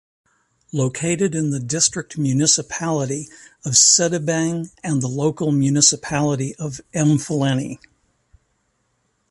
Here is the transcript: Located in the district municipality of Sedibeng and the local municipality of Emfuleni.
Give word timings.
Located 0.73 1.35
in 1.35 1.51
the 1.51 1.59
district 1.59 2.17
municipality 2.17 3.29
of 3.63 3.73
Sedibeng 3.73 4.71
and 4.83 4.99
the 4.99 5.07
local 5.07 5.51
municipality 5.51 6.55
of 6.55 6.81
Emfuleni. 6.91 7.77